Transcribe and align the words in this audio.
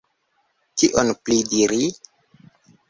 Kion 0.81 1.13
pli 1.23 1.39
diri? 1.53 1.81